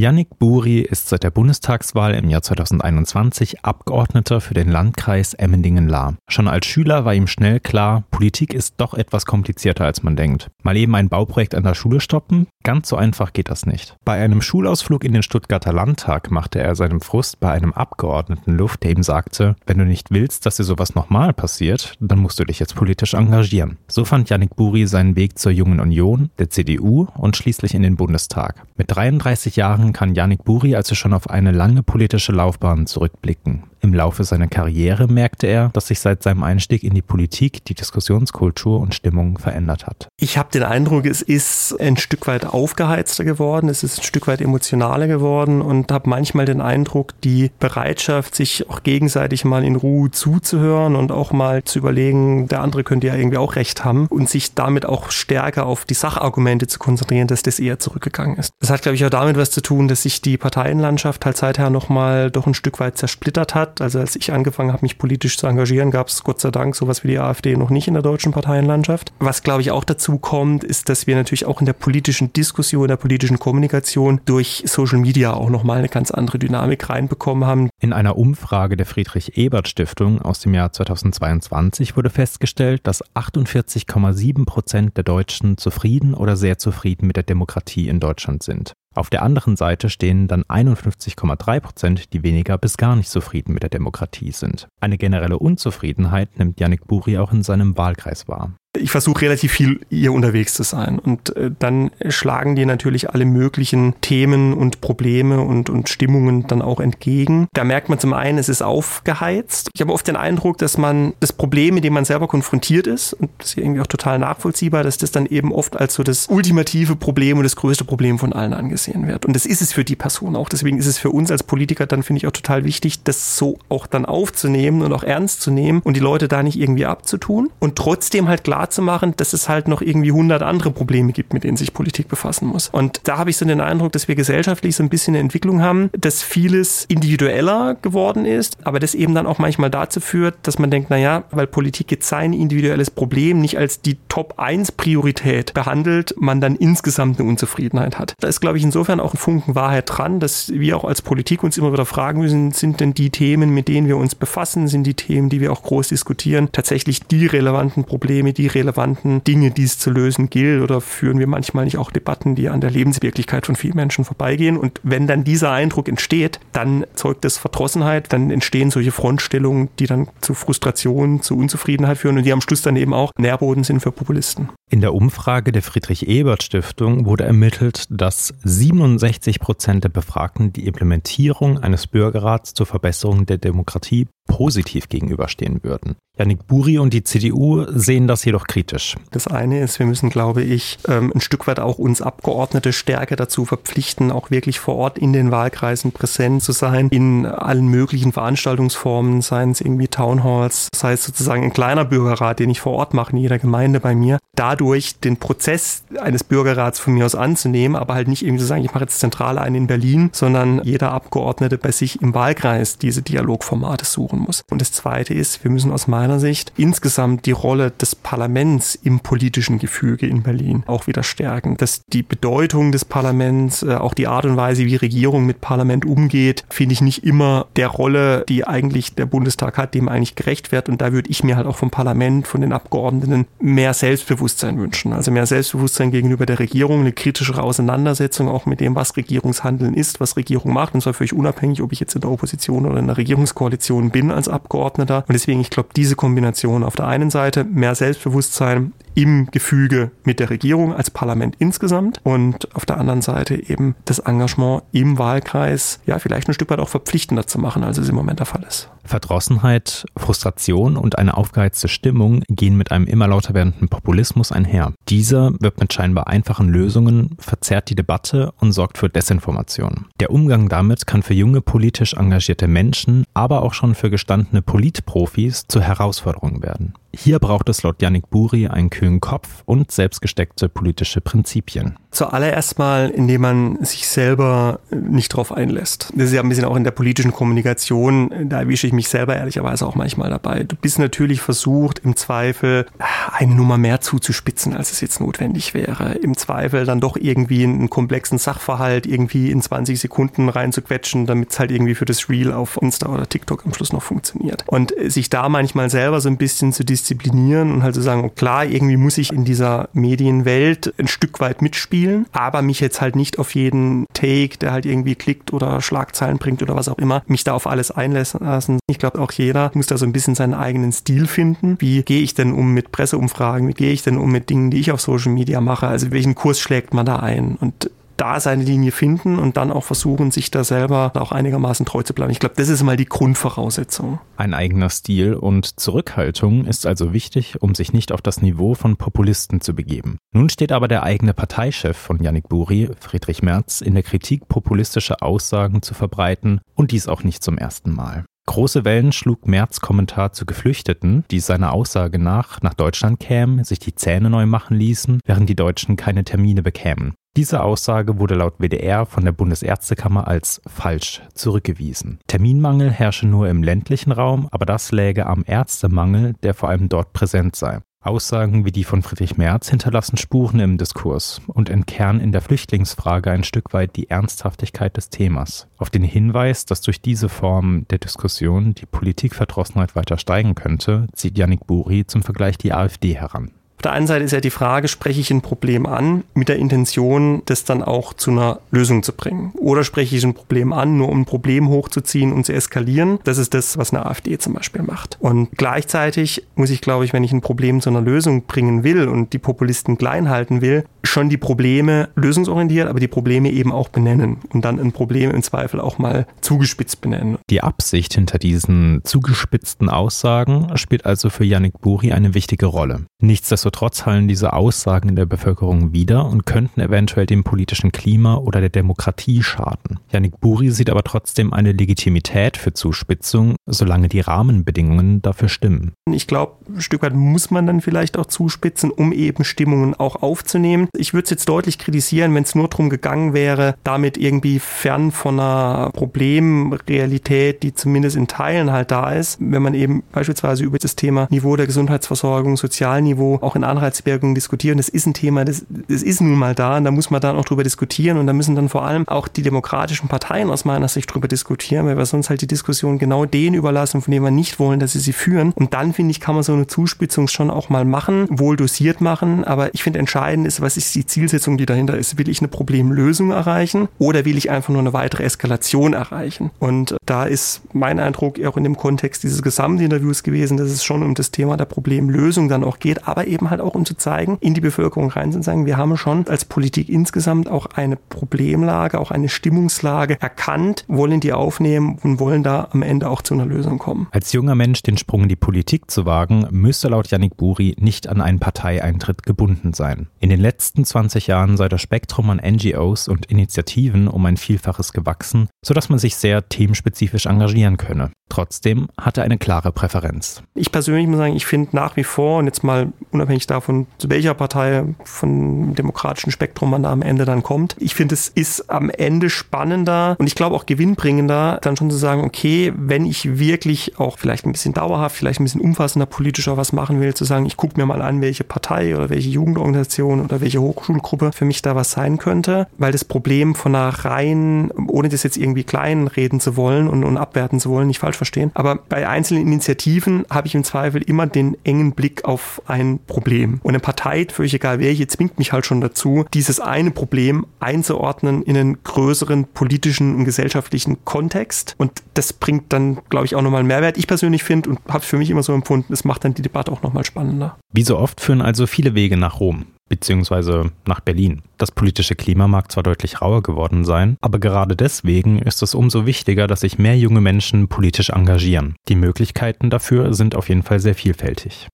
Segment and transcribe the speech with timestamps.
[0.00, 6.14] Yannick Buri ist seit der Bundestagswahl im Jahr 2021 Abgeordneter für den Landkreis Emmendingen-Lahr.
[6.28, 10.52] Schon als Schüler war ihm schnell klar, Politik ist doch etwas komplizierter als man denkt.
[10.62, 12.46] Mal eben ein Bauprojekt an der Schule stoppen?
[12.62, 13.96] Ganz so einfach geht das nicht.
[14.04, 18.84] Bei einem Schulausflug in den Stuttgarter Landtag machte er seinem Frust bei einem Abgeordneten Luft,
[18.84, 22.44] der ihm sagte, wenn du nicht willst, dass dir sowas nochmal passiert, dann musst du
[22.44, 23.78] dich jetzt politisch engagieren.
[23.88, 27.96] So fand Yannick Buri seinen Weg zur Jungen Union, der CDU und schließlich in den
[27.96, 28.62] Bundestag.
[28.76, 33.64] Mit 33 Jahren Jahren kann Yannick Buri also schon auf eine lange politische Laufbahn zurückblicken.
[33.80, 37.74] Im Laufe seiner Karriere merkte er, dass sich seit seinem Einstieg in die Politik die
[37.74, 40.08] Diskussionskultur und Stimmung verändert hat.
[40.18, 44.26] Ich habe den Eindruck, es ist ein Stück weit aufgeheizter geworden, es ist ein Stück
[44.26, 49.76] weit emotionaler geworden und habe manchmal den Eindruck, die Bereitschaft, sich auch gegenseitig mal in
[49.76, 54.06] Ruhe zuzuhören und auch mal zu überlegen, der andere könnte ja irgendwie auch recht haben
[54.08, 58.50] und sich damit auch stärker auf die Sachargumente zu konzentrieren, dass das eher zurückgegangen ist.
[58.60, 61.70] Das hat, glaube ich, auch damit was zu tun, dass sich die Parteienlandschaft halt seither
[61.70, 63.80] nochmal doch ein Stück weit zersplittert hat hat.
[63.80, 67.04] Also als ich angefangen habe, mich politisch zu engagieren, gab es Gott sei Dank sowas
[67.04, 69.12] wie die AfD noch nicht in der deutschen Parteienlandschaft.
[69.18, 72.84] Was, glaube ich, auch dazu kommt, ist, dass wir natürlich auch in der politischen Diskussion,
[72.84, 77.70] in der politischen Kommunikation durch Social Media auch nochmal eine ganz andere Dynamik reinbekommen haben.
[77.80, 85.04] In einer Umfrage der Friedrich-Ebert-Stiftung aus dem Jahr 2022 wurde festgestellt, dass 48,7 Prozent der
[85.04, 88.72] Deutschen zufrieden oder sehr zufrieden mit der Demokratie in Deutschland sind.
[88.98, 93.62] Auf der anderen Seite stehen dann 51,3 Prozent, die weniger bis gar nicht zufrieden mit
[93.62, 94.66] der Demokratie sind.
[94.80, 99.80] Eine generelle Unzufriedenheit nimmt Yannick Buri auch in seinem Wahlkreis wahr ich versuche relativ viel
[99.90, 100.98] hier unterwegs zu sein.
[100.98, 106.62] Und äh, dann schlagen dir natürlich alle möglichen Themen und Probleme und, und Stimmungen dann
[106.62, 107.48] auch entgegen.
[107.52, 109.70] Da merkt man zum einen, es ist aufgeheizt.
[109.74, 113.12] Ich habe oft den Eindruck, dass man das Problem, mit dem man selber konfrontiert ist,
[113.12, 116.26] und das ist irgendwie auch total nachvollziehbar, dass das dann eben oft als so das
[116.28, 119.26] ultimative Problem und das größte Problem von allen angesehen wird.
[119.26, 120.48] Und das ist es für die Person auch.
[120.48, 123.58] Deswegen ist es für uns als Politiker dann, finde ich, auch total wichtig, das so
[123.68, 127.50] auch dann aufzunehmen und auch ernst zu nehmen und die Leute da nicht irgendwie abzutun
[127.58, 131.44] und trotzdem halt klar machen, dass es halt noch irgendwie hundert andere Probleme gibt, mit
[131.44, 132.68] denen sich Politik befassen muss.
[132.68, 135.62] Und da habe ich so den Eindruck, dass wir gesellschaftlich so ein bisschen eine Entwicklung
[135.62, 140.58] haben, dass vieles individueller geworden ist, aber das eben dann auch manchmal dazu führt, dass
[140.58, 146.40] man denkt, naja, weil Politik jetzt sein individuelles Problem nicht als die Top-1-Priorität behandelt, man
[146.40, 148.14] dann insgesamt eine Unzufriedenheit hat.
[148.20, 151.42] Da ist, glaube ich, insofern auch ein Funken Wahrheit dran, dass wir auch als Politik
[151.44, 154.84] uns immer wieder fragen müssen, sind denn die Themen, mit denen wir uns befassen, sind
[154.84, 159.64] die Themen, die wir auch groß diskutieren, tatsächlich die relevanten Probleme, die relevanten Dinge, die
[159.64, 163.46] es zu lösen gilt oder führen wir manchmal nicht auch Debatten, die an der Lebenswirklichkeit
[163.46, 168.30] von vielen Menschen vorbeigehen und wenn dann dieser Eindruck entsteht, dann zeugt das Verdrossenheit, dann
[168.30, 172.76] entstehen solche Frontstellungen, die dann zu Frustration, zu Unzufriedenheit führen und die am Schluss dann
[172.76, 174.48] eben auch Nährboden sind für Populisten.
[174.70, 181.86] In der Umfrage der Friedrich-Ebert-Stiftung wurde ermittelt, dass 67 Prozent der Befragten die Implementierung eines
[181.86, 185.96] Bürgerrats zur Verbesserung der Demokratie positiv gegenüberstehen würden.
[186.16, 188.96] Janik Buri und die CDU sehen das jedoch kritisch.
[189.12, 193.14] Das eine ist, wir müssen, glaube ich, ähm, ein Stück weit auch uns Abgeordnete stärker
[193.14, 198.12] dazu verpflichten, auch wirklich vor Ort in den Wahlkreisen präsent zu sein, in allen möglichen
[198.12, 202.94] Veranstaltungsformen, seien es irgendwie Townhalls, sei es sozusagen ein kleiner Bürgerrat, den ich vor Ort
[202.94, 207.76] mache in jeder Gemeinde bei mir, dadurch den Prozess eines Bürgerrats von mir aus anzunehmen,
[207.76, 210.90] aber halt nicht irgendwie zu sagen, ich mache jetzt zentral einen in Berlin, sondern jeder
[210.90, 214.44] Abgeordnete bei sich im Wahlkreis diese Dialogformate suchen machen muss.
[214.50, 219.00] Und das Zweite ist, wir müssen aus meiner Sicht insgesamt die Rolle des Parlaments im
[219.00, 221.56] politischen Gefüge in Berlin auch wieder stärken.
[221.56, 225.84] Dass die Bedeutung des Parlaments, äh, auch die Art und Weise, wie Regierung mit Parlament
[225.84, 230.52] umgeht, finde ich nicht immer der Rolle, die eigentlich der Bundestag hat, dem eigentlich gerecht
[230.52, 230.68] wird.
[230.68, 234.92] Und da würde ich mir halt auch vom Parlament, von den Abgeordneten mehr Selbstbewusstsein wünschen.
[234.92, 240.00] Also mehr Selbstbewusstsein gegenüber der Regierung, eine kritischere Auseinandersetzung auch mit dem, was Regierungshandeln ist,
[240.00, 240.74] was Regierung macht.
[240.74, 244.07] Und zwar völlig unabhängig, ob ich jetzt in der Opposition oder in der Regierungskoalition bin
[244.10, 245.04] als Abgeordneter.
[245.06, 250.18] Und deswegen, ich glaube, diese Kombination auf der einen Seite mehr Selbstbewusstsein im Gefüge mit
[250.18, 255.78] der Regierung als Parlament insgesamt und auf der anderen Seite eben das Engagement im Wahlkreis,
[255.86, 258.42] ja, vielleicht ein Stück weit auch verpflichtender zu machen, als es im Moment der Fall
[258.42, 258.68] ist.
[258.88, 264.72] Verdrossenheit, Frustration und eine aufgeheizte Stimmung gehen mit einem immer lauter werdenden Populismus einher.
[264.88, 269.86] Dieser wirbt mit scheinbar einfachen Lösungen, verzerrt die Debatte und sorgt für Desinformation.
[270.00, 275.44] Der Umgang damit kann für junge politisch engagierte Menschen, aber auch schon für gestandene Politprofis
[275.46, 276.74] zur Herausforderung werden.
[276.94, 281.78] Hier braucht es laut Yannick Buri einen kühlen Kopf und selbstgesteckte politische Prinzipien.
[281.98, 285.92] Zuallererst mal, indem man sich selber nicht drauf einlässt.
[285.94, 289.16] Das ist ja ein bisschen auch in der politischen Kommunikation, da erwische ich mich selber
[289.16, 290.44] ehrlicherweise auch manchmal dabei.
[290.44, 292.66] Du bist natürlich versucht, im Zweifel
[293.12, 295.94] eine Nummer mehr zuzuspitzen, als es jetzt notwendig wäre.
[295.94, 301.40] Im Zweifel dann doch irgendwie einen komplexen Sachverhalt irgendwie in 20 Sekunden reinzuquetschen, damit es
[301.40, 304.44] halt irgendwie für das Reel auf Insta oder TikTok am Schluss noch funktioniert.
[304.46, 308.44] Und sich da manchmal selber so ein bisschen zu disziplinieren und halt zu sagen, klar,
[308.44, 313.18] irgendwie muss ich in dieser Medienwelt ein Stück weit mitspielen, aber mich jetzt halt nicht
[313.18, 317.24] auf jeden Take, der halt irgendwie klickt oder Schlagzeilen bringt oder was auch immer, mich
[317.24, 318.58] da auf alles einlassen.
[318.68, 321.56] Ich glaube, auch jeder muss da so ein bisschen seinen eigenen Stil finden.
[321.58, 323.48] Wie gehe ich denn um mit Presseumfragen?
[323.48, 325.66] Wie gehe ich denn um mit Dingen, die ich auf Social Media mache?
[325.66, 327.36] Also welchen Kurs schlägt man da ein?
[327.40, 331.82] Und da seine Linie finden und dann auch versuchen, sich da selber auch einigermaßen treu
[331.82, 332.10] zu bleiben.
[332.10, 333.98] Ich glaube, das ist mal die Grundvoraussetzung.
[334.16, 338.76] Ein eigener Stil und Zurückhaltung ist also wichtig, um sich nicht auf das Niveau von
[338.76, 339.98] Populisten zu begeben.
[340.14, 345.02] Nun steht aber der eigene Parteichef von Yannick Buri, Friedrich Merz, in der Kritik, populistische
[345.02, 348.04] Aussagen zu verbreiten und dies auch nicht zum ersten Mal.
[348.28, 353.58] Große Wellen schlug Merz Kommentar zu Geflüchteten, die seiner Aussage nach nach Deutschland kämen, sich
[353.58, 356.92] die Zähne neu machen ließen, während die Deutschen keine Termine bekämen.
[357.18, 361.98] Diese Aussage wurde laut WDR von der Bundesärztekammer als falsch zurückgewiesen.
[362.06, 366.92] Terminmangel herrsche nur im ländlichen Raum, aber das läge am Ärztemangel, der vor allem dort
[366.92, 367.58] präsent sei.
[367.80, 373.10] Aussagen wie die von Friedrich Merz hinterlassen Spuren im Diskurs und entkernen in der Flüchtlingsfrage
[373.10, 375.48] ein Stück weit die Ernsthaftigkeit des Themas.
[375.56, 381.18] Auf den Hinweis, dass durch diese Form der Diskussion die Politikverdrossenheit weiter steigen könnte, zieht
[381.18, 383.32] Yannick Buri zum Vergleich die AfD heran.
[383.58, 386.36] Auf der einen Seite ist ja die Frage, spreche ich ein Problem an mit der
[386.36, 389.32] Intention, das dann auch zu einer Lösung zu bringen?
[389.36, 393.00] Oder spreche ich ein Problem an, nur um ein Problem hochzuziehen und zu eskalieren?
[393.02, 394.96] Das ist das, was eine AfD zum Beispiel macht.
[395.00, 398.86] Und gleichzeitig muss ich, glaube ich, wenn ich ein Problem zu einer Lösung bringen will
[398.86, 403.70] und die Populisten klein halten will, schon die Probleme lösungsorientiert, aber die Probleme eben auch
[403.70, 407.18] benennen und dann ein Problem im Zweifel auch mal zugespitzt benennen.
[407.28, 412.86] Die Absicht hinter diesen zugespitzten Aussagen spielt also für Yannick Buri eine wichtige Rolle.
[413.00, 413.47] Nichtsdestotrotz
[413.86, 418.48] hallen diese Aussagen in der Bevölkerung wieder und könnten eventuell dem politischen Klima oder der
[418.48, 419.80] Demokratie schaden.
[419.92, 425.72] Yannick Buri sieht aber trotzdem eine Legitimität für Zuspitzung, solange die Rahmenbedingungen dafür stimmen.
[425.92, 430.02] Ich glaube, ein Stück weit muss man dann vielleicht auch zuspitzen, um eben Stimmungen auch
[430.02, 430.68] aufzunehmen.
[430.76, 434.92] Ich würde es jetzt deutlich kritisieren, wenn es nur darum gegangen wäre, damit irgendwie fern
[434.92, 440.58] von einer Problemrealität, die zumindest in Teilen halt da ist, wenn man eben beispielsweise über
[440.58, 444.58] das Thema Niveau der Gesundheitsversorgung, Sozialniveau auch in Anreizwirkungen diskutieren.
[444.58, 447.16] Das ist ein Thema, das, das ist nun mal da und da muss man dann
[447.16, 450.68] auch drüber diskutieren und da müssen dann vor allem auch die demokratischen Parteien aus meiner
[450.68, 454.10] Sicht drüber diskutieren, weil wir sonst halt die Diskussion genau denen überlassen, von denen wir
[454.10, 455.32] nicht wollen, dass sie sie führen.
[455.32, 458.80] Und dann finde ich, kann man so eine Zuspitzung schon auch mal machen, wohl dosiert
[458.80, 459.24] machen.
[459.24, 461.98] Aber ich finde entscheidend ist, was ist die Zielsetzung, die dahinter ist.
[461.98, 466.30] Will ich eine Problemlösung erreichen oder will ich einfach nur eine weitere Eskalation erreichen?
[466.38, 470.82] Und da ist mein Eindruck auch in dem Kontext dieses Gesamtinterviews gewesen, dass es schon
[470.82, 474.18] um das Thema der Problemlösung dann auch geht, aber eben halt auch um zu zeigen,
[474.20, 478.78] in die Bevölkerung rein zu sagen, wir haben schon als Politik insgesamt auch eine Problemlage,
[478.78, 483.26] auch eine Stimmungslage erkannt, wollen die aufnehmen und wollen da am Ende auch zu einer
[483.26, 483.88] Lösung kommen.
[483.90, 487.88] Als junger Mensch den Sprung in die Politik zu wagen, müsste laut Yannick Buri nicht
[487.88, 489.88] an einen Parteieintritt gebunden sein.
[490.00, 494.72] In den letzten 20 Jahren sei das Spektrum an NGOs und Initiativen um ein Vielfaches
[494.72, 497.90] gewachsen, sodass man sich sehr themenspezifisch engagieren könne.
[498.08, 500.22] Trotzdem hat er eine klare Präferenz.
[500.34, 503.90] Ich persönlich muss sagen, ich finde nach wie vor, und jetzt mal unabhängig davon, zu
[503.90, 508.50] welcher Partei von demokratischen Spektrum man da am Ende dann kommt, ich finde, es ist
[508.50, 513.18] am Ende spannender und ich glaube auch gewinnbringender, dann schon zu sagen, okay, wenn ich
[513.18, 517.04] wirklich auch vielleicht ein bisschen dauerhaft, vielleicht ein bisschen umfassender politischer was machen will, zu
[517.04, 521.24] sagen, ich gucke mir mal an, welche Partei oder welche Jugendorganisation oder welche Hochschulgruppe für
[521.24, 525.44] mich da was sein könnte, weil das Problem von einer rein, ohne das jetzt irgendwie
[525.44, 528.30] klein reden zu wollen und, und abwerten zu wollen, nicht falsch verstehen.
[528.34, 533.40] Aber bei einzelnen Initiativen habe ich im Zweifel immer den engen Blick auf ein Problem.
[533.42, 538.22] Und eine Partei, völlig egal welche, zwingt mich halt schon dazu, dieses eine Problem einzuordnen
[538.22, 541.54] in einen größeren politischen und gesellschaftlichen Kontext.
[541.58, 543.76] Und das bringt dann, glaube ich, auch nochmal einen Mehrwert.
[543.76, 546.22] Ich persönlich finde und habe es für mich immer so empfunden, es macht dann die
[546.22, 547.36] Debatte auch nochmal spannender.
[547.52, 551.22] Wie so oft führen also viele Wege nach Rom beziehungsweise nach Berlin.
[551.36, 555.86] Das politische Klima mag zwar deutlich rauer geworden sein, aber gerade deswegen ist es umso
[555.86, 558.56] wichtiger, dass sich mehr junge Menschen politisch engagieren.
[558.68, 561.48] Die Möglichkeiten dafür sind auf jeden Fall sehr vielfältig.